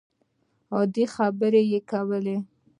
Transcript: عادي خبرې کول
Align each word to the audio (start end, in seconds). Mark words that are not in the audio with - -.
عادي 0.75 1.05
خبرې 1.15 1.63
کول 1.89 2.27